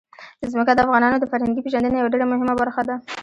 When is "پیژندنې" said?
1.63-1.97